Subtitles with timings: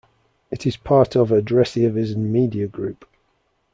[0.49, 3.05] It is part of Adresseavisen Media Group.